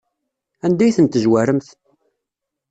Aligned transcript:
Anda 0.65 0.83
ay 0.85 0.95
ten-tezwaremt? 0.97 1.67